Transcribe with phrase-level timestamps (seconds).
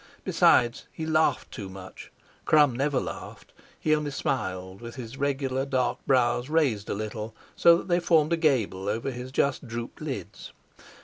[0.23, 6.49] Besides, he laughed too much—Crum never laughed, he only smiled, with his regular dark brows
[6.49, 10.53] raised a little so that they formed a gable over his just drooped lids.